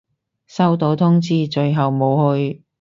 [0.47, 2.63] 收到通知，最後冇去